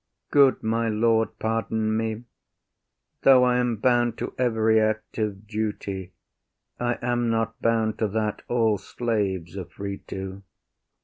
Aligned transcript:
IAGO. 0.01 0.31
Good 0.31 0.63
my 0.63 0.89
lord, 0.89 1.37
pardon 1.37 1.95
me. 1.95 2.23
Though 3.21 3.43
I 3.43 3.57
am 3.59 3.75
bound 3.75 4.17
to 4.17 4.33
every 4.35 4.79
act 4.81 5.19
of 5.19 5.45
duty, 5.45 6.13
I 6.79 6.97
am 7.03 7.29
not 7.29 7.61
bound 7.61 7.99
to 7.99 8.07
that 8.07 8.41
all 8.47 8.79
slaves 8.79 9.55
are 9.55 9.65
free 9.65 9.99
to. 10.07 10.41